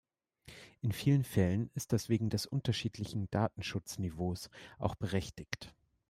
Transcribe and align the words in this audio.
In 0.81 0.93
vielen 0.93 1.23
Fällen 1.23 1.69
ist 1.75 1.93
das 1.93 2.09
wegen 2.09 2.31
des 2.31 2.47
unterschiedlichen 2.47 3.29
Datenschutzniveaus 3.29 4.49
auch 4.79 4.95
berechtigt. 4.95 5.75